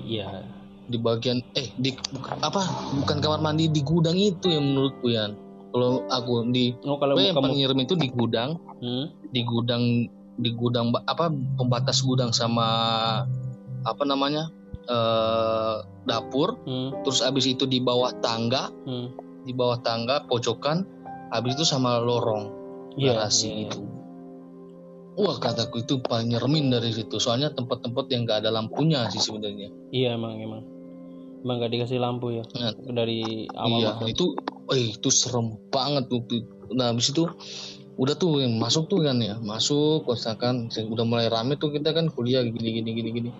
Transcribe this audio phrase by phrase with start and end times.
[0.00, 0.26] Iya.
[0.90, 2.62] di bagian eh di bukan- apa
[2.98, 5.30] bukan kamar mandi di gudang itu yang menurutku ya
[5.70, 9.06] kalau aku di Oh kalau yang kamu nyerem itu di gudang hmm?
[9.30, 12.66] di gudang di gudang apa pembatas gudang sama
[13.80, 14.50] apa namanya
[14.82, 16.90] eh dapur Hmm?
[17.06, 19.14] terus abis itu di bawah tangga Hmm?
[19.46, 20.82] di bawah tangga pojokan
[21.30, 22.50] habis itu sama lorong
[22.98, 23.70] Iya, garasi iya.
[23.70, 23.78] itu
[25.18, 27.18] wah kataku itu paling nyeremin dari situ.
[27.18, 29.70] Soalnya tempat-tempat yang gak ada lampunya sih sebenarnya.
[29.90, 30.62] Iya emang emang.
[31.40, 32.44] Emang gak dikasih lampu ya?
[32.54, 34.36] Nah, dari awal iya itu
[34.70, 36.54] eh itu serem banget waktu itu.
[36.76, 37.26] Nah habis itu
[38.00, 42.08] udah tuh yang masuk tuh kan ya masuk misalkan udah mulai rame tuh kita kan
[42.08, 43.30] kuliah gini gini gini gini.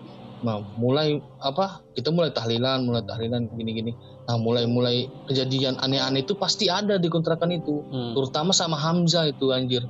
[0.41, 3.91] Nah mulai apa kita mulai tahlilan mulai tahlilan gini gini.
[4.27, 7.85] Nah mulai mulai kejadian aneh-aneh itu pasti ada di kontrakan itu.
[7.89, 8.13] Hmm.
[8.17, 9.85] terutama sama Hamzah itu anjir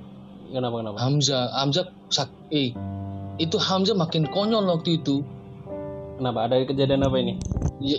[0.51, 0.97] Kenapa kenapa?
[0.99, 2.75] Hamzah Hamzah sak eh
[3.39, 5.23] itu Hamzah makin konyol waktu itu
[6.19, 6.45] Kenapa?
[6.45, 7.33] Ada kejadian apa ini?
[7.81, 7.97] Ya,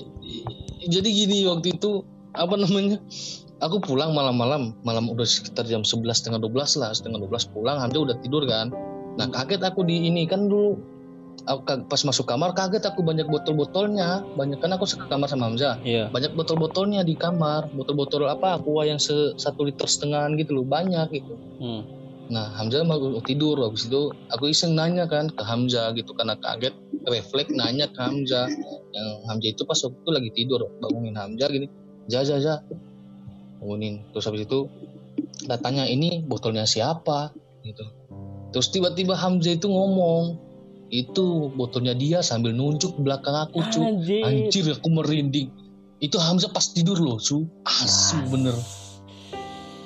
[0.87, 3.03] jadi gini waktu itu apa namanya
[3.59, 7.99] aku pulang malam-malam malam udah sekitar jam 11 setengah 12 lah setengah 12 pulang Hamzah
[7.99, 8.71] udah tidur kan
[9.19, 10.79] nah kaget aku di ini kan dulu
[11.45, 16.09] aku pas masuk kamar kaget aku banyak botol-botolnya banyak kan aku sekamar sama Hamzah Iya.
[16.09, 21.11] banyak botol-botolnya di kamar botol-botol apa aqua yang se satu liter setengah gitu loh banyak
[21.11, 21.83] gitu Hmm.
[22.31, 26.77] Nah Hamzah mau tidur habis itu aku iseng nanya kan ke Hamzah gitu karena kaget
[27.09, 28.47] refleks nanya ke Hamzah.
[28.93, 31.67] Yang Hamzah itu pas waktu itu lagi tidur bangunin Hamzah gini
[32.07, 32.55] ja ja ja.
[33.59, 34.07] Bangunin.
[34.15, 34.71] Terus habis itu
[35.43, 37.35] kita tanya ini botolnya siapa?
[37.67, 37.85] Gitu.
[38.55, 40.53] Terus tiba-tiba Hamzah itu ngomong
[40.93, 43.81] itu botolnya dia sambil nunjuk belakang aku cu.
[43.81, 44.23] Anjir.
[44.29, 45.49] anjir aku merinding.
[45.99, 47.49] Itu Hamzah pas tidur loh cu.
[47.65, 48.55] Asu bener.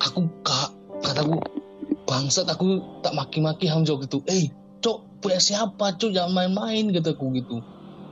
[0.02, 1.40] Aku kak kataku
[2.06, 2.66] bangsat aku
[3.02, 4.22] tak maki-maki Hamzah gitu.
[4.24, 5.94] Eh cok punya siapa?
[5.94, 7.60] Cok jangan main-main kataku gitu.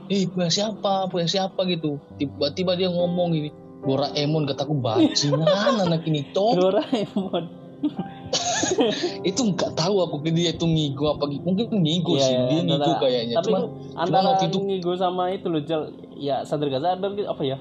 [0.07, 1.07] Eh punya siapa?
[1.07, 1.97] Punya siapa gitu.
[2.15, 3.49] Tiba-tiba dia ngomong gini
[3.81, 5.47] Doraemon kataku bajingan
[5.81, 6.51] anak ini cok.
[6.53, 7.43] Doraemon.
[9.29, 12.59] itu nggak tahu aku dia itu ngigo apa gitu mungkin ngigo Iya, sih iya, dia
[12.63, 13.35] ngigo antara- kayaknya.
[13.37, 13.61] Tapi cuman
[13.93, 15.81] antara waktu itu- ngigo sama itu loh Jal.
[16.15, 17.57] Ya sadar gak sadar gitu apa ya?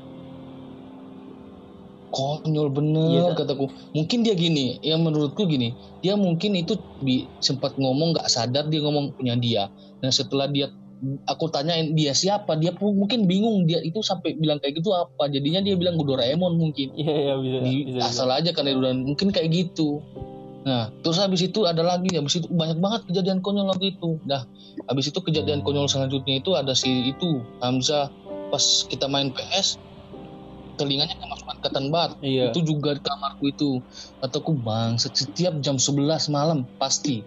[2.15, 3.67] Konyol bener Iya, kataku.
[3.93, 8.79] Mungkin dia gini yang menurutku gini dia mungkin itu bi- sempat ngomong nggak sadar dia
[8.81, 9.67] ngomong punya dia.
[9.99, 10.71] Dan setelah dia
[11.27, 12.55] aku tanyain dia siapa?
[12.57, 15.27] Dia mungkin bingung dia itu sampai bilang kayak gitu apa?
[15.29, 16.95] Jadinya dia bilang Doraemon mungkin.
[16.95, 17.59] Iya iya bisa.
[17.61, 18.09] Di- bisa, bisa.
[18.09, 20.01] asal aja kan udah mungkin kayak gitu.
[20.65, 24.17] Nah terus habis itu ada lagi habis itu banyak banget kejadian konyol waktu itu.
[24.25, 24.47] Dah
[24.89, 28.09] habis itu kejadian konyol selanjutnya itu ada si itu Hamzah.
[28.49, 29.77] Pas kita main PS
[30.75, 32.51] telinganya kemasukan ketan bat Iya.
[32.51, 33.71] itu juga di kamarku itu.
[34.19, 37.23] Kataku bang setiap jam 11 malam pasti.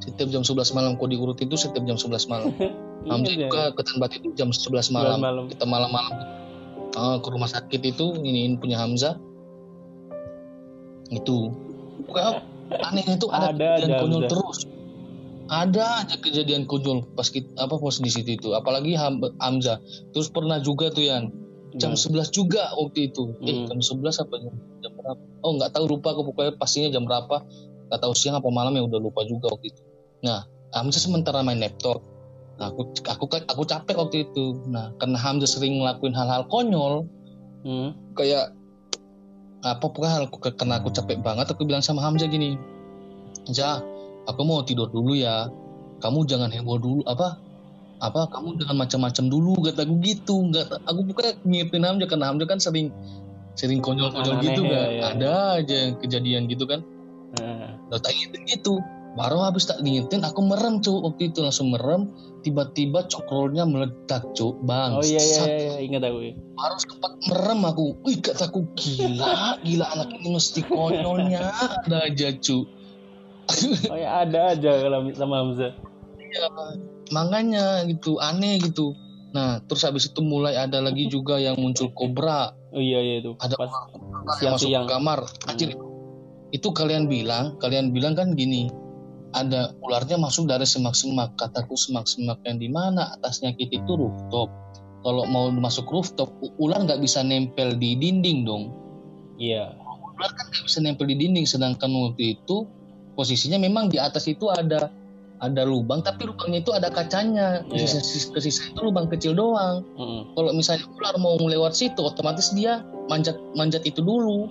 [0.00, 2.50] Setiap jam 11 malam kau diurut itu setiap jam 11 malam.
[3.06, 3.46] Hamzah Ingat ya?
[3.46, 5.44] juga ketan bat itu jam 11 11 malam, malam.
[5.46, 6.14] kita malam-malam.
[6.90, 9.14] Eh, ke rumah sakit itu ini punya Hamzah.
[11.08, 11.54] Itu.
[12.00, 12.42] Pokoknya
[12.80, 14.30] anehnya itu ada, Ada kejadian konyol Hamzah.
[14.30, 14.58] terus.
[15.48, 18.48] Ada aja kejadian konyol pas kita apa pas di situ itu.
[18.52, 19.80] Apalagi Ham- Hamzah.
[20.10, 21.32] Terus pernah juga tuh yang
[21.76, 23.36] jam Nah, 11 juga waktu itu.
[23.44, 23.66] Eh Hmm.
[23.68, 25.22] jam 11 apa jam, jam berapa?
[25.44, 27.44] Oh nggak tahu lupa aku pokoknya pastinya jam berapa.
[27.88, 29.82] Nggak tahu siang apa malam ya udah lupa juga waktu itu.
[30.24, 32.00] Nah Hamzah sementara main laptop.
[32.58, 34.56] Nah, aku aku aku capek waktu itu.
[34.68, 37.04] Nah karena Hamzah sering ngelakuin hal-hal konyol.
[37.66, 37.90] Hmm.
[38.14, 38.54] kayak
[39.66, 42.54] apa pokoknya hal karena aku capek banget aku bilang sama Hamzah gini
[43.50, 43.82] Ja
[44.30, 45.50] aku mau tidur dulu ya.
[45.98, 47.34] Kamu jangan heboh dulu apa
[47.98, 52.58] apa kamu jangan macam-macam dulu kataku gitu nggak aku pokoknya ngingetin Hamzah karena Hamzah kan
[52.62, 52.94] sering
[53.58, 55.02] sering konyol-konyol gitu ya, kan ya.
[55.14, 56.82] ada aja yang kejadian gitu kan
[57.28, 58.80] Nah, Udah tak ingetin gitu
[59.12, 62.08] baru habis tak diingetin aku merem cu waktu itu langsung merem
[62.40, 65.76] tiba-tiba cokrolnya meledak cu bang Oh iya iya iya, iya.
[65.82, 66.18] ingat aku.
[66.22, 66.32] ya.
[66.54, 71.40] baru sempat merem aku wih kataku gila gila anak ini mesti konyolnya
[71.84, 72.64] ada aja cu
[73.90, 75.72] Oh ya ada aja kalau sama Hamzah.
[76.20, 76.46] ya,
[77.10, 78.94] makanya gitu aneh gitu.
[79.32, 83.32] Nah terus habis itu mulai ada lagi juga yang muncul kobra Oh iya iya itu.
[83.40, 83.72] ada Pas
[84.40, 84.84] yang masuk siang-siang.
[84.84, 85.20] ke kamar.
[85.48, 85.70] Anjir
[86.52, 88.68] itu kalian bilang kalian bilang kan gini
[89.36, 91.36] ada ularnya masuk dari semak-semak.
[91.36, 93.12] Kataku semak-semak yang di mana?
[93.16, 94.48] Atasnya kita itu rooftop.
[95.04, 96.28] Kalau mau masuk rooftop
[96.60, 98.72] ular nggak bisa nempel di dinding dong.
[99.38, 99.72] Iya.
[100.18, 102.66] ular kan nggak bisa nempel di dinding sedangkan waktu itu
[103.14, 104.90] posisinya memang di atas itu ada
[105.38, 107.62] ada lubang tapi lubangnya itu ada kacanya.
[107.70, 107.86] Iya.
[107.86, 109.86] sisa, ke sisa itu lubang kecil doang.
[109.94, 110.34] Mm-mm.
[110.34, 114.50] kalau misalnya ular mau lewat situ otomatis dia manjat manjat itu dulu.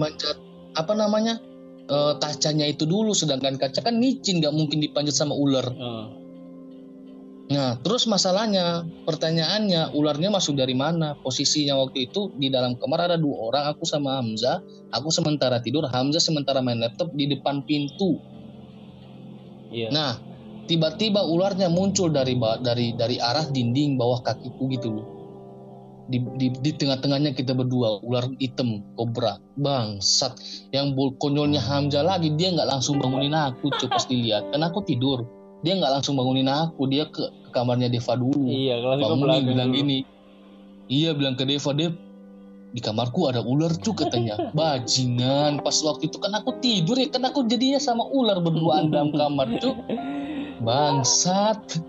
[0.00, 0.40] Manjat
[0.76, 1.36] apa namanya
[1.88, 3.12] eh, kacanya itu dulu.
[3.12, 5.68] Sedangkan kaca kan micin nggak mungkin dipanjat sama ular.
[5.76, 6.06] Oh.
[7.50, 11.18] nah terus masalahnya pertanyaannya ularnya masuk dari mana?
[11.18, 14.62] Posisinya waktu itu di dalam kamar ada dua orang aku sama Hamzah.
[14.94, 18.22] Aku sementara tidur Hamzah sementara main laptop di depan pintu
[19.70, 19.88] Iya.
[19.94, 20.18] nah
[20.70, 25.06] tiba-tiba ularnya muncul dari dari dari arah dinding bawah kakiku gitu loh.
[26.10, 30.34] Di, di, di tengah-tengahnya kita berdua ular hitam kobra bangsat.
[30.74, 34.50] Yang bol konyolnya Hamzah lagi dia nggak langsung bangunin aku coba pas dilihat.
[34.50, 35.22] Kan aku tidur.
[35.62, 38.42] Dia nggak langsung bangunin aku dia ke, ke kamarnya Deva dulu.
[38.42, 39.78] Iya, bangunin bilang dulu.
[39.78, 39.98] gini.
[40.90, 41.94] Iya bilang ke Deva Dev
[42.70, 44.38] di kamarku ada ular tuh katanya.
[44.58, 45.62] Bajingan.
[45.62, 49.58] Pas waktu itu kan aku tidur ya kan aku jadinya sama ular berduaan dalam kamar
[49.58, 49.74] tuh.
[50.62, 51.82] Bangsat.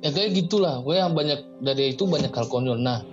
[0.00, 0.82] Ya kayak gitulah.
[0.82, 2.80] Gue yang banyak dari itu banyak hal konyol.
[2.80, 3.04] Nah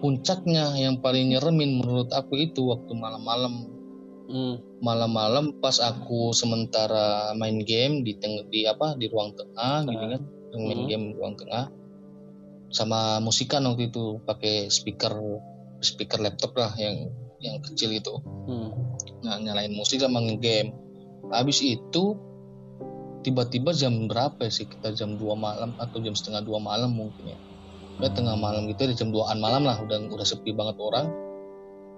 [0.00, 3.72] puncaknya yang paling nyeremin menurut aku itu waktu malam-malam.
[4.26, 4.58] Hmm.
[4.82, 10.22] malam-malam pas aku sementara main game di teng di apa di ruang tengah gitu kan.
[10.50, 10.88] Main Hmm.
[10.90, 11.70] game di ruang tengah.
[12.74, 15.14] Sama musikan waktu itu pakai speaker
[15.86, 18.14] speaker laptop lah yang yang kecil itu.
[18.46, 18.70] Hmm.
[19.22, 20.70] nah nyalain musik sama game
[21.34, 22.14] habis itu
[23.26, 24.70] tiba-tiba jam berapa ya sih?
[24.70, 27.38] Kita jam 2 malam atau jam setengah dua malam mungkin ya.
[27.98, 29.82] Udah tengah malam gitu ada jam 2an malam lah.
[29.82, 31.10] Udah udah sepi banget orang.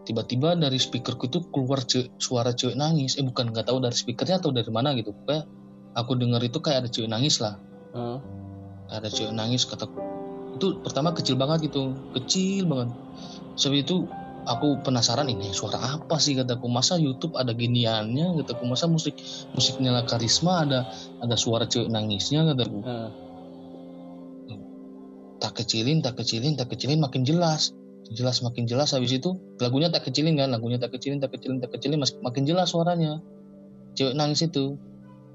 [0.09, 3.21] Tiba-tiba dari speakerku itu keluar ce- suara cewek nangis.
[3.21, 5.13] Eh bukan nggak tahu dari speakernya atau dari mana gitu.
[5.13, 5.45] Pokoknya
[5.93, 7.61] aku dengar itu kayak ada cewek nangis lah.
[7.89, 8.21] Hmm.
[8.89, 9.97] ada cewek nangis kataku
[10.57, 11.93] itu pertama kecil banget gitu.
[12.17, 12.89] Kecil banget
[13.59, 14.07] sebab itu
[14.49, 16.71] aku penasaran ini suara apa sih kataku?
[16.73, 18.65] Masa YouTube ada giniannya kataku?
[18.65, 19.19] Masa musik
[19.53, 20.89] musiknya La Karisma ada
[21.19, 22.79] ada suara cewek nangisnya kataku?
[22.81, 23.11] Hmm.
[25.39, 27.77] tak kecilin tak kecilin tak kecilin makin jelas.
[28.09, 28.97] Jelas makin jelas.
[28.97, 30.49] Habis itu lagunya tak kecilin kan?
[30.49, 33.21] Lagunya tak kecilin tak kecilin tak kecilin mas- makin jelas suaranya.
[33.95, 34.81] Cewek nangis itu.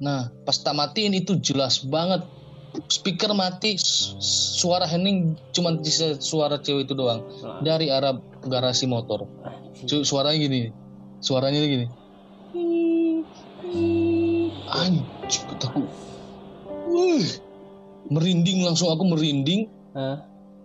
[0.01, 2.25] Nah pas tak matiin itu jelas banget
[2.89, 4.17] speaker mati su-
[4.57, 7.21] suara Henning cuma bisa suara cewek itu doang.
[7.41, 7.61] Nah.
[7.61, 9.29] dari arah garasi motor.
[9.87, 10.61] Suaranya gini.
[11.23, 11.87] Suaranya gini.
[14.73, 15.85] Anjir kataku
[16.93, 17.27] wih.
[18.11, 19.69] Merinding langsung aku merinding.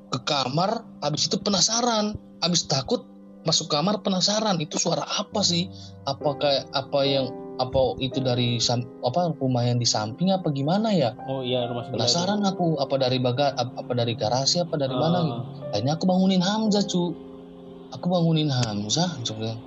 [0.09, 2.17] Ke kamar habis itu penasaran.
[2.41, 3.05] Habis takut
[3.45, 4.61] masuk kamar penasaran.
[4.61, 5.69] Itu suara apa sih?
[6.05, 7.27] Apa kayak apa yang
[7.59, 8.63] apa itu dari
[9.03, 11.19] apa rumah yang di samping apa gimana ya?
[11.27, 12.07] Oh iya rumah sebelah.
[12.07, 15.01] penasaran aku apa dari baga ap- apa dari garasi apa dari Ah.
[15.03, 15.43] mana gitu.
[15.75, 17.03] Akhirnya aku bangunin Hamzah cu.
[17.99, 19.59] Aku bangunin Hamzah coba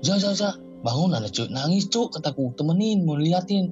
[0.00, 1.52] ja ja ja bangun ada cuy.
[1.52, 2.56] Nangis cu kataku.
[2.56, 3.70] Temenin mau liatin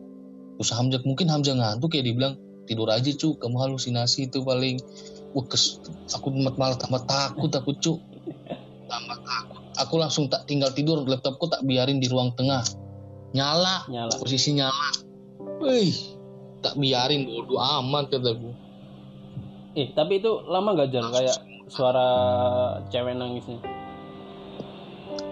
[0.61, 2.37] terus Hamzah mungkin Hamzah ngantuk ya dibilang.
[2.67, 4.77] Tidur aja cu kamu halusinasi itu paling.
[5.33, 5.79] Wah kes,
[6.13, 7.93] aku malah tambah takut aku cu.
[8.91, 9.61] Tambah takut.
[9.77, 12.63] Aku langsung tak tinggal tidur laptopku tak biarin di ruang tengah
[13.37, 13.85] nyala.
[13.93, 14.15] Nyala.
[14.17, 14.89] posisi nyala.
[15.61, 15.93] Wih,
[16.65, 18.51] tak biarin bodo amat kataku
[19.77, 21.13] Eh tapi itu lama gak Jan?
[21.13, 21.37] Kayak
[21.69, 22.09] suara
[22.89, 23.61] cewek nangisnya?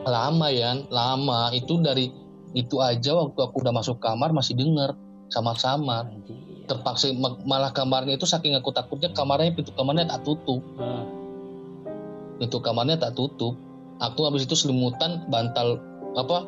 [0.04, 1.48] lama ya lama.
[1.56, 2.12] Itu dari
[2.52, 4.92] itu aja waktu aku udah masuk kamar masih denger.
[5.32, 6.04] Sama-sama
[6.68, 10.60] terpaksa ma- malah kamarnya itu saking aku takutnya kamarnya pintu kamarnya tak tutup.
[10.76, 11.08] Ah.
[12.36, 13.56] pintu kamarnya tak tutup.
[13.96, 15.80] Aku habis itu selimutan bantal
[16.14, 16.44] apa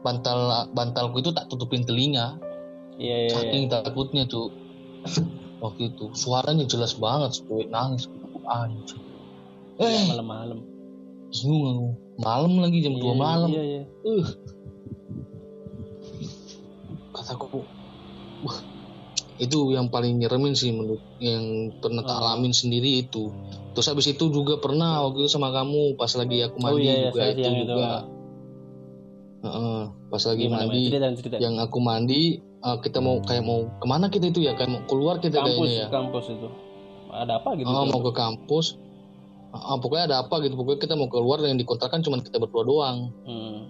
[0.00, 0.38] bantal
[0.70, 2.40] bantalku itu tak tutupin telinga
[2.96, 3.16] Iya iya.
[3.26, 3.32] iya.
[3.32, 4.52] saking takutnya tuh
[5.58, 8.08] waktu itu suaranya jelas banget cewek nangis
[8.44, 8.98] anjir
[9.76, 10.60] eh Malam-malam.
[11.30, 11.88] bingung aku
[12.18, 13.82] malam lagi jam 2 Iya, malam Iya iya.
[14.02, 14.28] uh
[17.12, 17.62] kataku
[18.42, 18.58] wah
[19.40, 22.24] itu yang paling nyeremin sih menurut yang pernah tak Oh.
[22.26, 23.32] alamin sendiri itu
[23.72, 26.92] terus habis itu juga pernah waktu itu sama kamu pas lagi aku Oh mandi iya
[26.94, 27.74] iya juga itu siang itu.
[29.40, 29.80] Heeh,
[30.12, 31.36] pas lagi Gimana, mandi Cerita cerita.
[31.40, 34.82] yang aku mandi eh, kita mau kayak mau ke mana kita itu ya kayak mau
[34.84, 36.48] keluar kita kampus kayaknya ya kampus itu.
[37.10, 37.66] Ada apa gitu?
[37.66, 37.90] Oh, Jan?
[37.90, 38.66] mau ke kampus
[39.50, 43.10] Ah, pokoknya ada apa gitu pokoknya kita mau keluar yang dikontrakan cuma kita berdua doang
[43.26, 43.66] Hmm.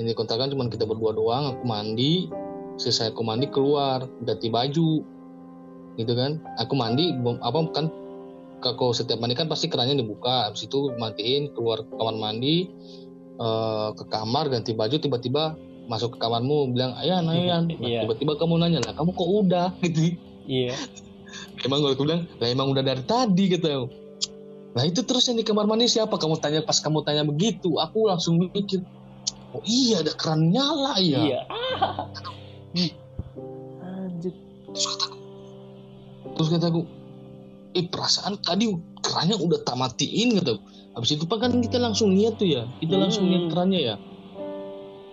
[0.00, 2.24] yang dikontrakan cuma kita berdua doang aku mandi
[2.80, 5.04] selesai aku mandi keluar ganti baju
[5.92, 7.92] gitu kan aku mandi apa kan
[8.64, 12.72] kalau setiap mandi kan pasti kerannya dibuka habis itu matiin keluar ke kamar mandi
[13.38, 15.54] eh, ke kamar ganti baju tiba-tiba
[15.88, 18.04] masuk ke kamarmu bilang ayan ayan Nah, Iya.
[18.04, 20.76] tiba-tiba kamu nanya lah kamu kok udah gitu Iya.
[21.64, 23.88] emang gue bilang lah emang udah dari tadi kata
[24.68, 26.20] Nah itu terus yang di kamar mandi siapa?
[26.20, 28.84] Kamu tanya pas kamu tanya begitu, aku langsung mikir,
[29.50, 31.18] oh iya ada keran nyala ya.
[31.24, 31.40] Iya.
[33.82, 34.34] Anjir.
[34.70, 35.16] Terus kataku,
[36.36, 36.80] terus kataku,
[37.74, 38.70] eh perasaan tadi
[39.02, 40.60] kerannya udah tak matiin kataku.
[40.98, 43.32] Habis itu kan kita langsung lihat tuh ya, kita langsung Hmm.
[43.38, 43.96] lihat kerannya ya.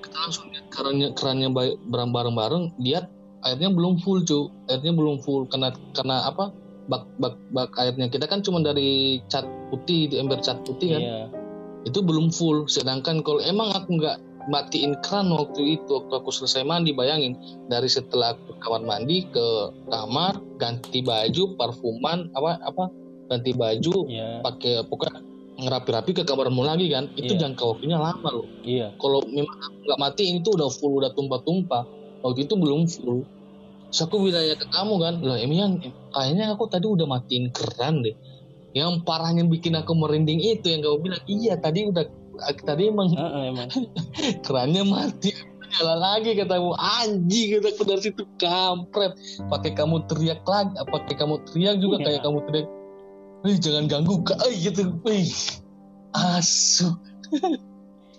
[0.01, 2.73] Kita langsung lihat kerannya kerannya ba- bareng-bareng.
[2.81, 3.05] Dia
[3.45, 4.49] airnya belum full cu.
[4.65, 5.45] Airnya belum full.
[5.45, 6.49] Karena karena apa?
[6.85, 8.09] Bak bak bak airnya.
[8.09, 11.01] Kita kan cuma dari cat putih di ember cat putih kan.
[11.01, 11.23] Iya.
[11.85, 12.65] itu belum full.
[12.65, 14.17] Sedangkan kalau emang aku nggak
[14.49, 17.37] matiin keran waktu itu waktu aku selesai mandi bayangin.
[17.69, 19.47] Dari setelah aku kamar mandi ke
[19.93, 22.89] kamar ganti baju parfuman apa apa?
[23.29, 24.41] Ganti baju Iya.
[24.41, 25.21] pakai pokoknya
[25.55, 27.47] ngerapi-rapi ke kamarmu lagi kan itu Iya.
[27.47, 28.91] jangka waktunya lama loh Iya.
[28.99, 31.83] kalau memang aku nggak matiin itu udah full udah tumpah-tumpah
[32.21, 33.23] waktu itu belum full
[33.85, 35.79] Terus aku bilang ya ke kamu kan loh Emian
[36.11, 38.11] kayaknya aku tadi udah matiin keran deh
[38.75, 42.03] yang parahnya bikin aku merinding itu yang kamu bilang iya tadi udah
[42.59, 43.71] tadi emang Heeh, emang.
[44.43, 45.31] kerannya mati
[45.65, 49.15] nyala lagi katamu anjing kataku dari situ kampret
[49.47, 52.05] pakai kamu teriak lagi pakai kamu teriak juga Iya.
[52.05, 52.67] kayak kamu teriak
[53.45, 54.89] Wih, jangan ganggu kak Ay, gitu
[56.17, 56.97] asu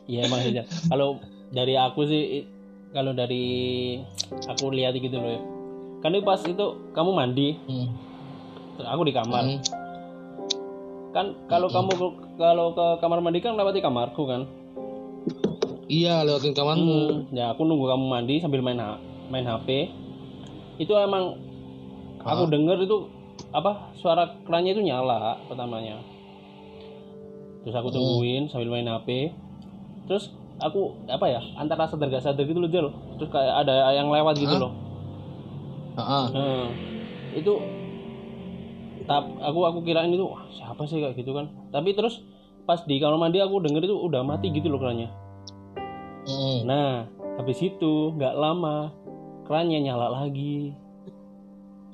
[0.06, 0.54] Iya emang sih.
[0.86, 1.18] Kalau
[1.50, 2.46] dari aku sih
[2.94, 3.44] kalau dari
[4.46, 5.40] aku lihat gitu loh ya.
[5.98, 7.90] Kan itu pas itu kamu mandi, Hmm.
[8.78, 9.42] aku di kamar.
[9.42, 9.58] Hmm.
[11.10, 11.90] Kan kalau Mm-mm.
[11.90, 11.92] kamu
[12.38, 14.46] kalau ke kamar mandi kan lewati kamarku kan.
[15.86, 19.90] iya lewatin kamarmu Hmm, ya aku nunggu kamu mandi sambil main H- main HP.
[20.78, 21.38] Itu emang
[22.22, 22.50] aku Hah?
[22.50, 23.06] denger itu
[23.50, 26.02] apa suara kerannya itu nyala pertamanya.
[27.62, 27.96] Terus aku Hmm.
[27.96, 29.34] tungguin sambil main HP.
[30.06, 32.88] Terus aku apa ya antara sadar gak sadar gitu loh Jel.
[33.18, 34.62] Terus kayak ada yang lewat gitu Hah?
[34.62, 34.72] loh.
[35.96, 36.66] Ah, Hmm,
[37.32, 37.52] itu
[39.06, 41.48] tap aku aku kirain itu "Wah, siapa sih kayak gitu kan.
[41.70, 42.20] Tapi terus
[42.66, 45.08] pas di kamar mandi aku denger itu udah mati gitu loh kerannya.
[46.26, 46.66] hmm.
[46.66, 47.06] Nah,
[47.38, 48.90] habis itu nggak lama
[49.46, 50.74] kerannya nyala lagi.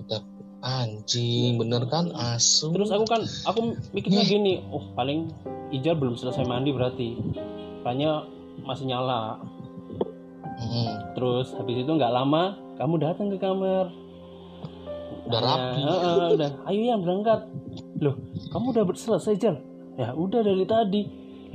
[0.01, 0.25] Kita-
[0.63, 5.29] anjing bener kan asu Terus aku kan aku mikirnya gini, oh paling
[5.75, 7.17] Ijal belum selesai mandi berarti
[7.83, 8.29] kerannya
[8.63, 9.43] masih nyala.
[10.63, 11.17] Hmm.
[11.19, 13.91] Terus habis itu nggak lama kamu datang ke kamar.
[15.23, 16.51] udah Tanya, rapi "Heeh, udah.
[16.69, 17.41] Ayo ya berangkat.
[18.03, 18.19] Loh,
[18.53, 19.57] kamu udah selesai Jal?
[19.97, 21.03] Ya udah dari tadi.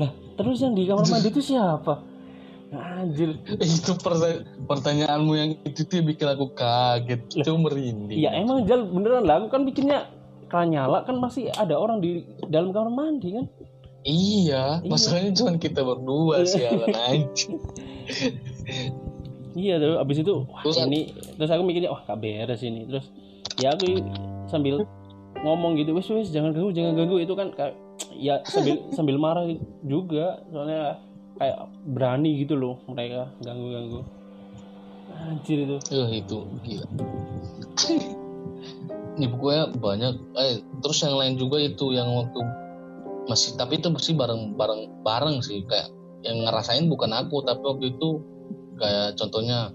[0.01, 2.16] Lah, terus yang di kamar mandi itu siapa?
[2.67, 3.39] Anjir.
[3.63, 7.23] itu perta- pertanyaanmu yang itu tuh bikin aku kaget.
[7.31, 8.19] Itu merinding.
[8.19, 9.39] Ya emang Jal beneran lah.
[9.39, 10.11] Aku kan bikinnya
[10.47, 13.45] nyala kan masih ada orang di dalam kamar mandi kan.
[14.07, 17.59] iya masalahnya cuma kita berdua sih Alan anjing.
[19.51, 19.93] Iya tuh.
[19.99, 22.87] Abis itu wah Terus- ini terus aku mikirnya wah gak beres ini.
[22.87, 23.05] Terus
[23.59, 23.99] ya aku
[24.47, 24.87] sambil
[25.43, 27.19] ngomong gitu wes wes jangan ganggu jangan ganggu.
[27.19, 27.75] Itu kan kayak
[28.15, 29.43] ya sambil sambil marah
[29.83, 30.39] juga.
[30.47, 31.03] Soalnya
[31.37, 34.01] kayak berani gitu loh mereka ganggu ganggu
[35.27, 35.77] anjir itu.
[35.93, 36.37] Eh itu.
[36.63, 36.87] Gila.
[39.17, 40.13] Ini pokoknya banyak.
[40.37, 42.39] Eh terus yang lain juga itu yang waktu
[43.27, 45.65] masih tapi itu masih bareng bareng bareng sih.
[45.65, 45.89] Kayak
[46.25, 48.21] yang ngerasain bukan aku tapi waktu itu
[48.77, 49.73] kayak contohnya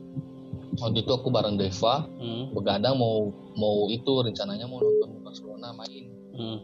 [0.78, 6.04] waktu itu aku bareng Deva hmm, begadang mau mau itu rencananya mau nonton Barcelona main.
[6.32, 6.58] Hmm,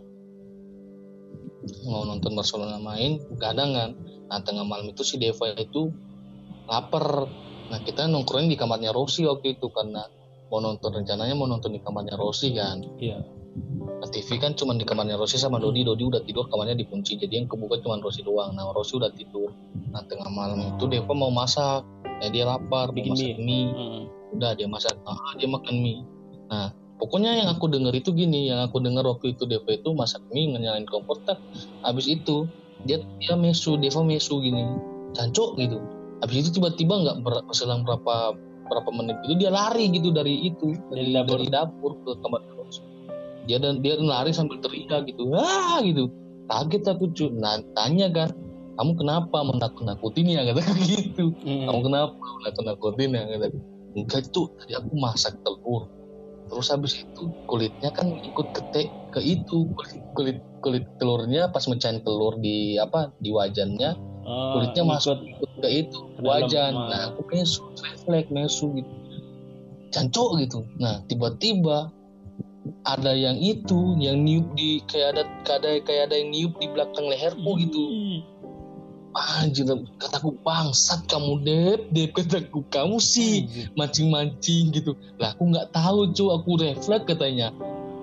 [1.89, 3.91] mau nonton Barcelona main begadang kan
[4.29, 5.89] nah tengah malam itu si Deva itu
[6.69, 7.27] lapar.
[7.73, 10.05] Nah kita nongkrongin di kamarnya Rossi waktu itu karena
[10.53, 12.85] mau nonton rencananya mau nonton di kamarnya Rossi kan.
[13.01, 13.25] Iya.
[13.99, 15.83] Nah, TV kan cuma di kamarnya Rossi sama Dodi.
[15.83, 17.19] Dodi udah tidur kamarnya dikunci.
[17.19, 18.55] Jadi yang kebuka cuma Rossi doang.
[18.55, 19.51] Nah Rossi udah tidur.
[19.91, 21.83] Nah tengah malam itu Deva mau masak.
[22.05, 23.65] Nah dia lapar Bikin mau masak mie.
[23.73, 24.01] hmm,
[24.39, 24.95] udah dia masak.
[25.09, 26.05] Ah dia makan mie.
[26.53, 30.21] Nah pokoknya yang aku dengar itu gini yang aku dengar waktu itu Deva itu masak
[30.35, 31.39] mie nyalain kompor tak
[31.87, 32.45] habis itu
[32.85, 34.63] dia dia mesu Deva mesu gini
[35.17, 35.79] cancok gitu.
[36.19, 38.35] Habis itu tiba-tiba nggak ber- selang berapa
[38.69, 41.39] berapa menit itu dia lari gitu dari itu Dari dapur.
[41.41, 41.91] dari dapur.
[42.05, 42.77] ke kamar terus.
[43.49, 46.11] Dia dan dia lari sambil teriak gitu ah gitu.
[46.49, 48.31] Kaget aku cuy nah, tanya kan
[48.79, 50.43] kamu kenapa menakut-nakutin ya?
[50.47, 51.35] kata gitu.
[51.43, 51.67] Hmm.
[51.67, 53.23] kamu kenapa menakut-nakutin ya?
[53.27, 53.47] kata
[53.99, 55.91] enggak itu tadi aku masak telur
[56.49, 62.03] terus habis itu kulitnya kan ikut ketek ke itu kulit kulit kulit telurnya pas mecahin
[62.03, 63.95] telur di apa di wajannya
[64.29, 64.93] Oh, kulitnya ikut.
[64.93, 66.89] masuk ikut ke itu Ke wajan Ah.
[66.89, 68.93] nah aku mesu refleks mesu gitu
[69.89, 71.89] cancok gitu nah tiba-tiba
[72.85, 76.67] ada yang itu yang niup di kayak ada kayak ada kayak ada yang niup di
[76.69, 78.21] belakang leherku gitu Ih,
[79.17, 79.65] anjir
[79.97, 81.81] kataku bangsat kamu dep.
[81.93, 84.93] Dep kataku kamu sih mancing-mancing gitu.
[85.17, 87.49] Lah aku nggak tahu cuy aku refleks katanya.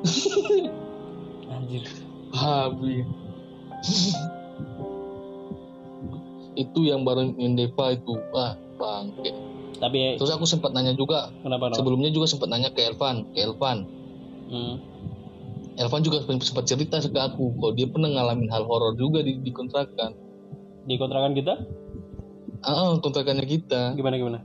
[1.53, 1.85] Anjir
[2.35, 3.07] habis
[6.55, 8.15] itu yang bareng Indeva itu.
[8.35, 9.31] Ah bangke.
[9.79, 11.31] Tapi terus aku sempat nanya juga.
[11.43, 11.75] Kenapa no?
[11.75, 13.27] sebelumnya juga sempat nanya ke Elvan.
[13.35, 13.87] Ke Elvan.
[14.51, 14.75] Hmm.
[15.75, 17.55] Elvan juga sempat cerita ke aku.
[17.59, 20.24] Kalau dia pernah ngalamin hal horor juga di, di kontrakan
[20.85, 21.53] di kontrakan kita?
[22.61, 23.93] Ah kontrakannya kita.
[23.97, 24.39] Gimana gimana?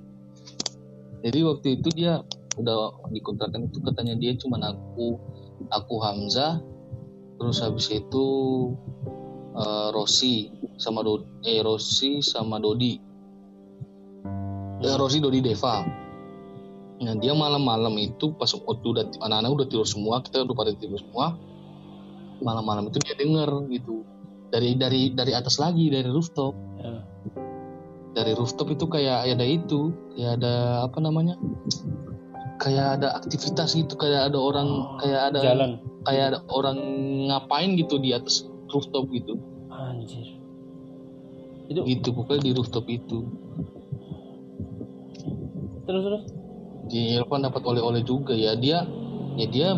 [1.20, 2.24] Jadi waktu itu dia
[2.56, 5.20] udah dikontrakan itu katanya dia cuma aku
[5.68, 6.60] aku Hamzah
[7.40, 8.26] terus habis itu
[9.56, 12.96] uh, Rossi sama Do eh Rossi sama Dodi.
[14.80, 15.84] Ya Rossi Dodi Deva.
[17.00, 21.00] Nah dia malam-malam itu pas waktu udah anak-anak udah tidur semua kita udah pada tidur
[21.00, 21.36] semua
[22.40, 24.04] malam-malam itu dia denger gitu
[24.50, 27.04] dari dari dari atas lagi dari rooftop Ya.
[28.16, 30.54] dari rooftop itu kayak ada itu kayak ada
[30.88, 31.36] apa namanya
[32.56, 35.70] kayak ada aktivitas gitu kayak ada orang kayak ada Jalan.
[36.04, 36.76] kayak ada orang
[37.28, 39.36] ngapain gitu di atas rooftop gitu
[39.70, 40.40] Anjir.
[41.70, 43.28] Itu gitu pokoknya di rooftop itu
[45.86, 46.24] terus terus.
[46.90, 48.82] di Elvan dapat oleh-oleh juga ya dia
[49.38, 49.68] ya dia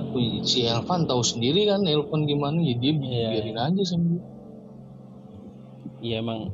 [0.44, 4.20] si Elvan tahu sendiri kan Elvan gimana ya dia Iya, biarin aja sendiri
[6.02, 6.50] Iya emang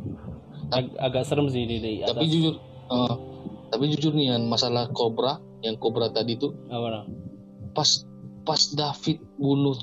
[0.69, 2.13] ag- agak serem sih di, di atas.
[2.13, 2.55] tapi jujur
[2.93, 3.15] eh,
[3.73, 7.09] tapi jujur nih Yan, masalah Cobra yang Cobra tadi tuh Apa
[7.73, 7.91] pas
[8.45, 9.77] pas David bunuh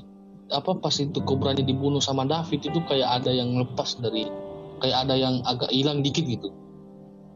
[0.46, 4.30] apa pas itu kobranya dibunuh sama David itu kayak ada yang lepas dari
[4.78, 6.54] kayak ada yang agak hilang dikit gitu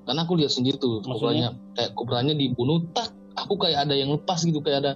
[0.07, 1.19] karena aku lihat sendiri tuh Maksudnya?
[1.19, 4.93] kobranya kayak kobranya dibunuh tak aku kayak ada yang lepas gitu kayak ada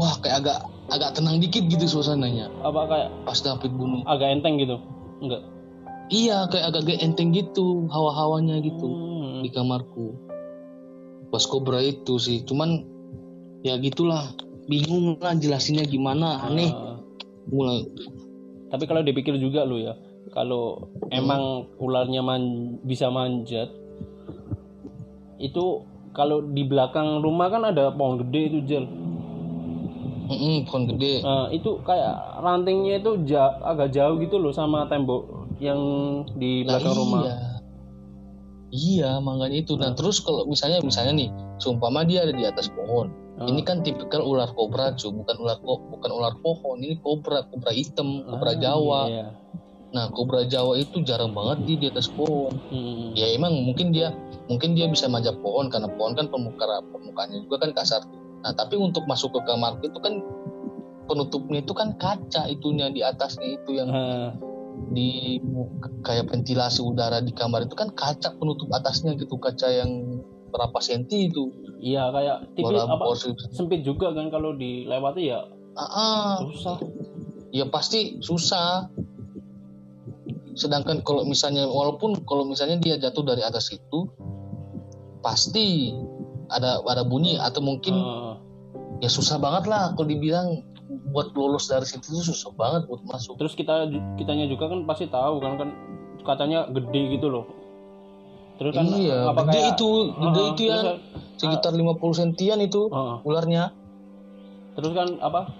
[0.00, 4.56] wah kayak agak agak tenang dikit gitu suasananya Apa kayak pas David bunuh agak enteng
[4.56, 4.76] gitu?
[5.20, 5.40] Enggak.
[6.08, 9.40] Iya kayak agak agak enteng gitu hawa-hawanya gitu Hmm.
[9.40, 10.14] di kamarku
[11.28, 12.84] pas kobra itu sih cuman
[13.60, 14.30] ya gitulah
[14.64, 16.96] bingung lah jelasinnya gimana aneh Ah.
[17.46, 17.84] mulai
[18.64, 19.94] Tapi kalau dipikir juga lu ya,
[20.30, 23.70] kalau emang ularnya man- bisa manjat,
[25.36, 25.64] itu
[26.10, 28.84] kalau di belakang rumah kan ada pohon gede itu jel.
[30.24, 35.22] Mm-mm, pohon gede Nah, itu kayak rantingnya itu ja- agak jauh gitu loh sama tembok
[35.64, 35.80] yang
[36.36, 37.20] di Lah belakang rumah.
[37.24, 37.36] iya.
[38.74, 39.78] Iya makanya itu.
[39.78, 43.08] Nah terus kalau misalnya misalnya nih seumpama dia ada di atas pohon.
[43.34, 43.50] Ah.
[43.50, 45.10] ini kan tipikal ular kobra cuy.
[45.10, 46.78] Bukan ular ko bukan ular pohon.
[46.78, 49.00] Ini kobra kobra hitam kobra Ah, jawa.
[49.08, 49.26] Iya.
[49.94, 52.50] nah kobra jawa itu jarang banget di di atas pohon.
[52.66, 53.14] Hmm.
[53.14, 54.10] ya emang mungkin dia
[54.50, 58.02] mungkin dia bisa manjat pohon karena pohon kan permukaan permukaannya juga kan kasar.
[58.42, 60.18] Nah tapi untuk masuk ke kamar itu kan
[61.06, 64.34] penutupnya itu kan kaca itunya di atasnya itu yang Ah,
[64.94, 65.38] di
[66.02, 70.22] kayak ventilasi udara di kamar itu kan kaca penutup atasnya gitu kaca yang
[70.54, 71.50] berapa senti itu.
[71.82, 73.04] Iya kayak tipis apa
[73.50, 75.42] sempit juga kan kalau dilewati ya?
[75.74, 76.32] Ah, ah.
[76.46, 76.78] susah.
[77.50, 78.86] ya pasti susah.
[80.54, 84.06] Sedangkan kalau misalnya walaupun kalau misalnya dia jatuh dari atas itu
[85.18, 85.90] pasti
[86.46, 88.38] ada ada bunyi atau mungkin Ah,
[89.02, 90.62] ya susah banget lah kalau dibilang
[91.14, 93.38] buat lolos dari situ tuh susah banget buat masuk.
[93.38, 93.86] Terus kita
[94.18, 95.70] kitanya juga kan pasti tahu kan kan
[96.26, 97.46] katanya gede gitu loh.
[98.58, 100.76] Terus kan iya apa gede kayak itu gede Ah, itu ya.
[100.76, 101.00] kan-
[101.34, 103.70] sekitar 50 sentian itu ah, ularnya.
[104.74, 105.54] Terus kan apa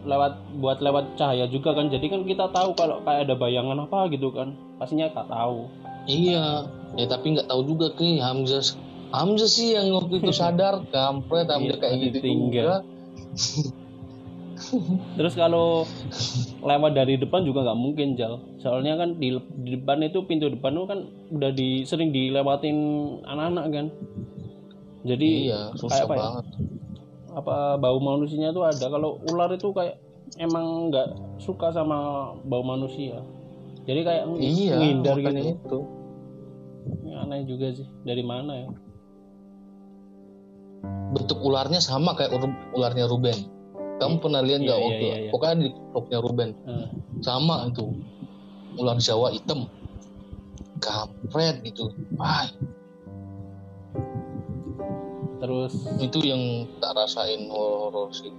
[0.00, 1.88] lewat buat lewat cahaya juga kan.
[1.88, 4.56] Jadi kan kita tahu kalau kayak ada bayangan apa gitu kan.
[4.76, 5.68] Pastinya tak tahu.
[6.06, 8.16] Iya, ya tapi nggak tahu juga ki.
[8.16, 8.64] Hamzah.
[9.12, 12.40] Hamzah sih yang waktu itu sadar, kampret Hamzah Iya, kayak gitu ditinggal.
[12.48, 12.72] juga.
[15.14, 15.86] terus kalau
[16.60, 20.74] lewat dari depan juga nggak mungkin jal soalnya kan di, di depan itu pintu depan
[20.74, 20.98] itu kan
[21.32, 22.76] udah di sering dilewatin
[23.24, 23.86] anak-anak kan
[25.06, 26.20] jadi Iya, susah apa ya?
[26.20, 26.44] banget.
[27.36, 30.00] apa bau manusianya tuh ada kalau ular itu kayak
[30.40, 33.22] emang nggak suka sama bau manusia
[33.86, 35.80] jadi kayak Iya, makanya gitu itu.
[36.86, 38.68] Ini aneh juga sih dari mana ya
[41.06, 42.34] Bentuk ularnya sama kayak
[42.74, 43.38] ularnya Ruben.
[43.96, 45.04] Kamu pernah lihat nggak Iya, iya, waktu?
[45.04, 45.30] iya, iya.
[45.32, 46.86] Pokoknya di vlognya Ruben Eh,
[47.20, 47.84] sama itu
[48.76, 49.68] ular Jawa hitam.
[50.76, 51.88] Kampret gitu.
[52.14, 52.44] Wah,
[55.36, 56.42] terus itu yang
[56.78, 58.32] tak rasain horor sih.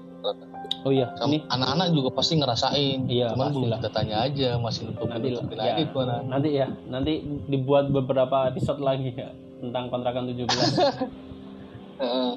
[0.83, 2.99] oh iya Sama ini anak-anak juga pasti ngerasain.
[3.07, 5.83] Iya, Cuman belum kita tanya aja, masih nutup nanti nutupin ya, aja
[6.27, 7.13] nanti ya nanti
[7.47, 10.43] dibuat beberapa episode lagi ya tentang kontrakan 17
[12.01, 12.31] Heeh.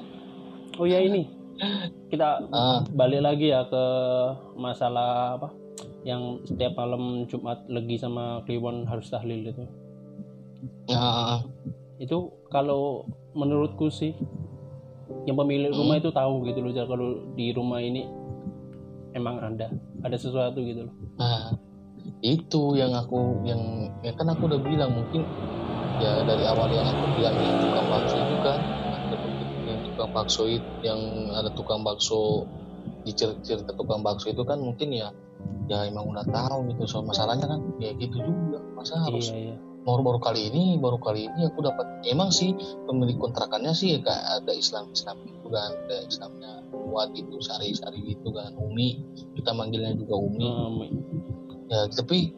[0.79, 1.27] oh ya ini
[2.11, 2.81] kita Ah.
[2.91, 3.83] balik lagi ya ke
[4.57, 5.49] masalah apa?
[6.01, 9.63] Yang setiap malam Jumat legi sama Kliwon harus tahlil itu.
[10.89, 11.45] Nah,
[12.01, 12.17] itu
[12.49, 13.05] kalau
[13.37, 14.13] menurutku sih
[15.29, 18.09] yang pemilik rumah itu tahu gitu loh kalau di rumah ini
[19.13, 19.69] emang ada
[20.01, 20.95] ada sesuatu gitu loh.
[21.21, 21.53] Nah,
[22.25, 23.61] itu yang aku yang
[24.01, 25.21] ya kan aku udah bilang mungkin
[26.01, 28.80] ya dari awal yang aku bilang tukang bakso itu kan yang
[30.01, 32.49] tukang bakso itu yang ada tukang bakso
[33.05, 35.13] di cer- cerita tukang bakso itu kan mungkin ya
[35.69, 38.57] ya emang udah tahu gitu soal masalahnya kan ya gitu juga.
[38.73, 39.53] Masa harus iya.
[39.53, 41.85] iya baru-baru kali ini baru kali ini aku dapat.
[42.09, 42.57] Emang sih
[42.89, 46.51] pemilik kontrakannya sih kayak ada Islam Islam itu kan ada Islamnya
[46.89, 48.97] kuat itu sari sari itu kan Umi.
[49.37, 50.49] Kita manggilnya juga Umi.
[50.49, 50.81] Um,
[51.69, 52.33] ya tapi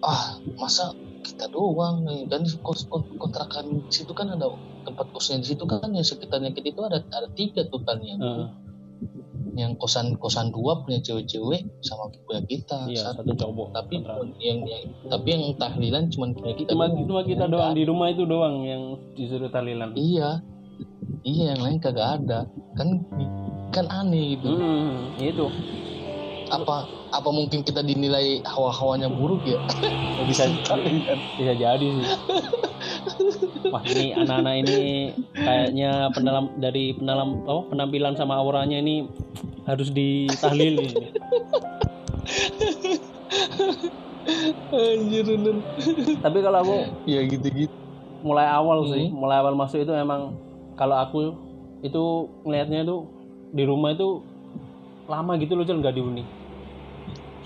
[0.00, 0.96] ah masa
[1.28, 2.88] kita doang nih dan kos,
[3.20, 4.48] kontrakan situ kan ada
[4.88, 8.48] tempat kosnya di situ kan yang sekitarnya kita itu ada ada tiga totalnya uh,
[9.58, 13.26] yang kosan kosan dua punya cewek-cewek sama punya kita iya satu.
[13.26, 14.00] satu cowok tapi
[14.40, 17.04] yang, yang tapi yang tahlilan cuma punya kita cuma doang.
[17.04, 18.82] cuma kita Yang doang di rumah itu doang yang
[19.18, 20.30] disuruh tahlilan Iya,
[21.26, 22.46] iya yang lain kagak ada.
[22.78, 23.02] Kan
[23.74, 24.48] kan aneh gitu.
[24.48, 25.46] hmm, itu
[26.48, 29.56] Apa apa mungkin kita dinilai hawa-hawanya buruk ya?
[30.28, 30.44] bisa
[31.38, 32.06] bisa jadi sih
[33.68, 34.78] wah ini anak-anak ini
[35.32, 39.06] kayaknya penalam dari penalam oh penampilan sama auranya ini
[39.64, 41.06] harus ditahlil ini.
[44.68, 45.56] Anjir bener.
[46.20, 47.72] tapi kalau aku Ya gitu-gitu.
[48.20, 49.16] mulai awal sih Hmm.
[49.16, 50.34] mulai awal masuk itu emang
[50.74, 51.18] kalau aku
[51.80, 52.02] itu
[52.42, 53.06] ngelihatnya tuh
[53.48, 54.20] di rumah itu
[55.06, 56.26] lama gitu loh Jel nggak dihuni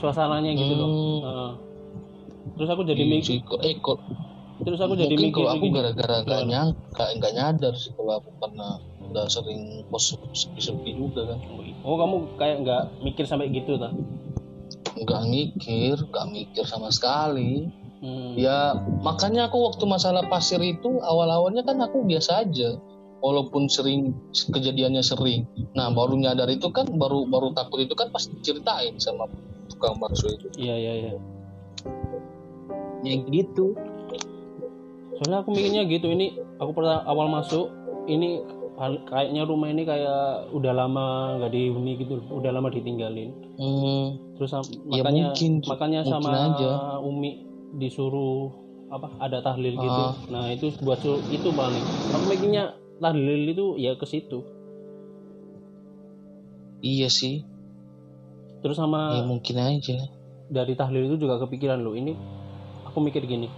[0.02, 0.88] suasananya gitu loh.
[1.22, 1.52] Heeh.
[2.58, 3.98] terus aku jadi Iya mikir eh kok
[4.66, 6.50] terus aku jadi mikir kalau aku gara-gara nggak Gimana?
[6.50, 8.68] nyangka nggak nyadar sih kalau aku karena
[9.02, 11.38] udah sering kos sepi-sepi juga kan
[11.86, 13.94] oh kamu kayak nggak mikir sampai gitu ta
[14.98, 17.70] nggak mikir nggak mikir sama sekali
[18.02, 18.34] Hmm.
[18.34, 22.74] ya makanya aku waktu masalah pasir itu awal-awalnya kan aku biasa aja
[23.22, 24.10] walaupun sering
[24.50, 25.46] kejadiannya sering
[25.78, 29.30] nah baru nyadar itu kan baru baru takut itu kan pasti ceritain sama
[29.82, 30.46] tukang bakso itu.
[30.54, 31.12] Iya iya iya.
[33.02, 33.74] Ya gitu.
[35.18, 37.66] Soalnya aku mikirnya gitu ini aku pernah awal masuk
[38.06, 38.46] ini
[39.10, 43.34] kayaknya rumah ini kayak udah lama nggak dihuni gitu udah lama ditinggalin.
[43.58, 46.70] Hmm, terus Ya, makanya mungkin- makanya mungkin sama aja.
[47.02, 47.30] Umi
[47.74, 48.54] disuruh
[48.86, 50.02] apa ada tahlil gitu.
[50.06, 50.14] Ah.
[50.30, 51.84] nah itu buat itu paling.
[52.14, 54.46] Aku mikirnya tahlil itu ya ke situ.
[56.82, 57.46] Iya sih
[58.62, 59.98] terus sama ya mungkin aja
[60.48, 62.14] dari tahlil itu juga kepikiran loh ini
[62.86, 63.50] aku mikir gini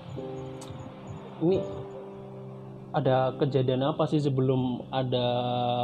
[1.44, 1.60] ini
[2.94, 5.26] ada kejadian apa sih sebelum ada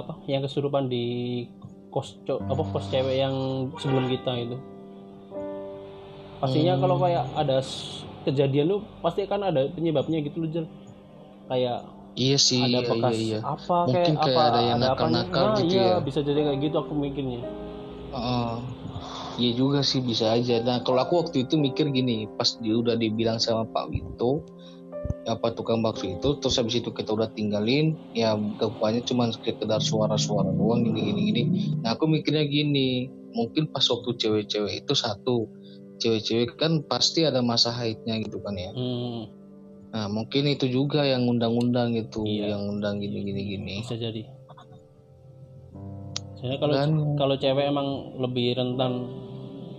[0.07, 1.45] apa yang kesurupan di
[1.91, 3.35] kos apa kos cewek yang
[3.83, 4.57] sebelum kita itu
[6.41, 6.83] pastinya Hmm.
[6.87, 7.59] kalau kayak ada
[8.25, 10.49] kejadian tuh pasti kan ada penyebabnya gitu loh
[11.51, 13.39] kayak iya sih ada iya, bekas iya, iya.
[13.45, 15.97] apa Mungkin kayak kayak apa ada yang nakal-nakal nah, gitu iya, ya.
[16.01, 17.43] bisa jadi kayak gitu aku mikirnya
[18.11, 18.80] Heeh.
[19.41, 20.61] Iya juga sih bisa aja.
[20.61, 24.45] Nah kalau aku waktu itu mikir gini, pas dia udah dibilang sama Pak Wito,
[25.25, 30.53] apa tukang bakso itu, terus habis itu kita udah tinggalin, ya kekuannya cuma sekedar suara-suara
[30.53, 31.43] doang gini gini gini.
[31.81, 35.49] Nah aku mikirnya gini, mungkin pas waktu cewek-cewek itu satu,
[36.05, 38.73] cewek-cewek kan pasti ada masa haidnya gitu kan ya.
[38.77, 39.21] hmm,
[39.97, 42.61] Nah mungkin itu juga yang undang-undang gitu, Iya.
[42.61, 43.77] yang undang gini gini gini.
[43.81, 44.23] bisa jadi
[46.41, 48.93] Soalnya kalau Dan kalau cewek emang lebih rentan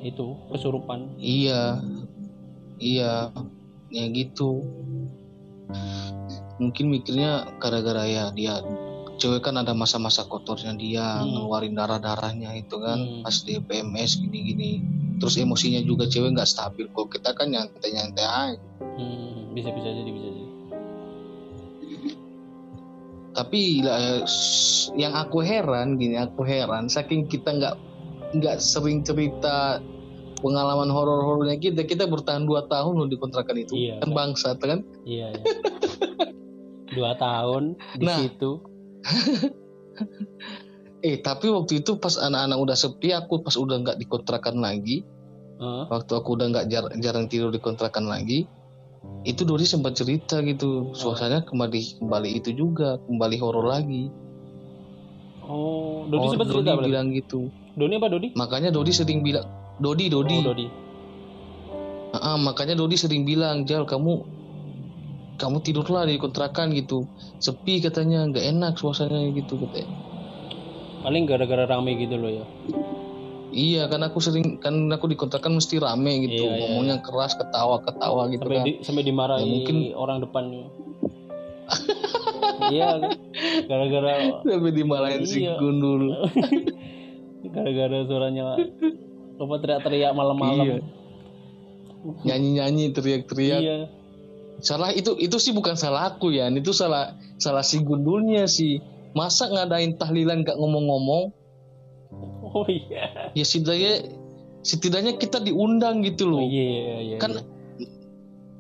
[0.02, 1.16] itu kesurupan.
[1.22, 1.82] Iya,
[2.82, 3.30] iya,
[3.94, 4.66] ya gitu.
[6.62, 8.62] Mungkin mikirnya gara-gara ya dia
[9.18, 11.30] cewek kan ada masa-masa kotornya dia Hmm.
[11.38, 13.22] ngeluarin darah-darahnya itu kan Hmm.
[13.22, 14.82] pas di PMS gini-gini.
[15.22, 16.90] Terus emosinya juga cewek nggak stabil.
[16.90, 18.58] Kok kita kan nyantai-nyantai aja.
[18.98, 20.50] Hmm, bisa bisa jadi bisa jadi.
[23.32, 23.62] Tapi
[25.00, 27.76] yang aku heran gini, aku heran saking kita nggak
[28.32, 29.80] nggak sering cerita
[30.42, 33.74] pengalaman horor-horornya kita, kita bertahan dua tahun loh di kontrakan itu.
[33.78, 34.82] Iya, kan bangsat kan?
[35.04, 35.32] Iya.
[35.32, 35.46] iya.
[36.90, 38.18] Dua tahun di Nah.
[38.20, 38.52] situ.
[41.02, 45.02] Eh tapi waktu itu pas anak-anak udah sepi aku pas udah nggak dikontrakan lagi
[45.58, 45.86] Heeh.
[45.90, 48.46] waktu aku udah nggak jar- jarang tidur di kontrakan lagi
[49.24, 54.14] itu Dori sempat cerita gitu suasananya kembali kembali itu juga kembali horor lagi
[55.42, 56.86] Oh, Dodi Oh, sempat Dodi cerita berarti?
[56.88, 57.40] bilang gitu
[57.74, 58.28] Doni apa Dodi?
[58.38, 59.50] makanya Dodi sering bilang
[59.82, 60.66] Dodi Dodi Oh, Dodi.
[62.14, 64.14] Ah, ah, makanya Dodi sering bilang Jal kamu
[65.36, 69.90] kamu tidurlah di kontrakan gitu sepi katanya nggak enak suasananya gitu katanya
[71.02, 72.46] Paling gara-gara rame gitu loh ya.
[73.50, 77.34] iya kan aku sering kan aku di kontrakan mesti rame gitu Iya, iya, ngomongnya keras
[77.34, 80.44] ketawa ketawa gitu Sampai kan di, sampai dimarahi Ya, mungkin- orang depan.
[82.70, 82.88] iya,
[83.66, 84.12] gara-gara
[84.46, 85.58] Sampai dimarahin si Iya.
[85.58, 86.22] gundul.
[87.56, 88.46] gara-gara suaranya
[89.42, 90.66] apa teriak-teriak malam-malam.
[90.66, 90.78] Iya.
[92.26, 93.62] Nyanyi-nyanyi, teriak-teriak.
[93.62, 93.78] Iya.
[94.62, 98.78] Salah itu itu sih bukan salah aku ya, itu salah salah si gundulnya sih.
[99.12, 101.34] Masa ngadain tahlilan gak ngomong-ngomong?
[102.46, 103.32] Oh iya.
[103.34, 104.14] Ya setidaknya
[104.62, 106.42] setidaknya kita diundang gitu Oh loh.
[106.46, 107.18] iya iya.
[107.18, 107.42] Kan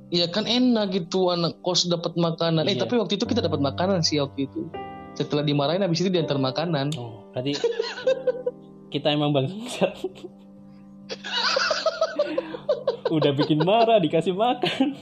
[0.10, 0.26] iya.
[0.26, 2.84] ya kan enak gitu anak kos dapat makanan eh Iya.
[2.84, 4.68] tapi waktu itu kita dapat makanan sih waktu itu
[5.16, 7.56] setelah dimarahin habis itu diantar makanan oh berarti
[8.94, 9.96] kita emang bangsat
[13.12, 14.96] udah bikin marah dikasih makan.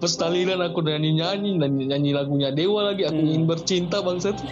[0.00, 3.06] Pas talilan aku nyanyi nyanyi nyanyi, nyanyi lagunya dewa lagi.
[3.06, 3.28] Aku Hmm.
[3.30, 4.34] ingin bercinta bangsat.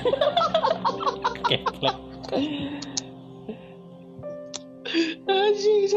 [5.26, 5.90] Anjing.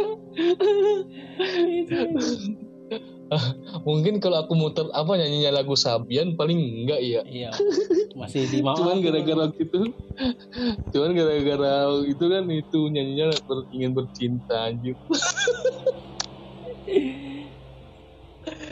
[3.87, 7.49] mungkin kalau aku muter apa nyanyinya lagu Sabian paling enggak ya iya.
[8.17, 9.93] Masih di cuman gara-gara gitu
[10.93, 14.97] cuman gara-gara itu kan itu nyanyinya ber- ingin bercinta anjir.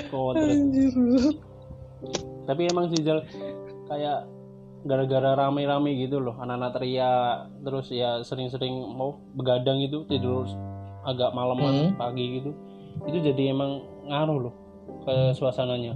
[0.09, 0.57] Kodrat.
[2.47, 3.03] tapi emang sih
[3.85, 4.25] kayak
[4.87, 10.47] gara-gara rame-rame gitu loh anak-anak teriak terus ya sering-sering mau begadang gitu tidur
[11.03, 11.99] agak malaman Hmm.
[11.99, 12.51] pagi gitu
[13.05, 14.53] itu jadi emang ngaruh loh
[15.05, 15.93] ke suasananya.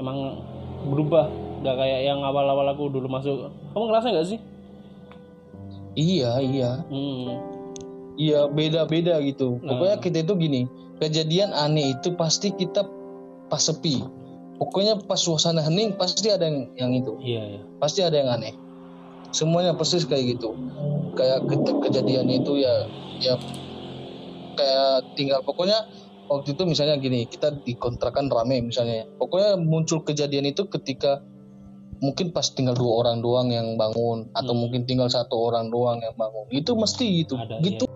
[0.00, 0.42] Emang
[0.88, 1.30] berubah.
[1.58, 3.50] Nggak kayak yang awal-awal aku dulu masuk.
[3.74, 4.40] Kamu ngerasa nggak sih?
[5.98, 6.70] Iya iya.
[6.86, 7.42] Hmm.
[8.18, 9.62] iya beda-beda gitu.
[9.62, 9.78] Nah.
[9.78, 10.60] pokoknya kita itu gini
[10.98, 12.82] kejadian aneh itu pasti kita
[13.46, 14.02] pas sepi.
[14.58, 17.14] Pokoknya pas suasana hening pasti ada yang, yang itu.
[17.22, 18.54] Iya ya pasti ada yang aneh.
[19.30, 20.54] Semuanya persis kayak gitu.
[21.14, 22.86] Kayak ke- kejadian itu ya
[23.22, 23.34] ya
[24.58, 25.86] kayak tinggal pokoknya
[26.28, 29.08] waktu itu misalnya gini kita dikontrakan rame misalnya.
[29.16, 31.24] Pokoknya muncul kejadian itu ketika
[31.98, 34.60] mungkin pas tinggal dua orang doang yang bangun atau Hmm.
[34.62, 36.46] mungkin tinggal satu orang doang yang bangun.
[36.54, 37.88] Itu mesti gitu Ada, gitu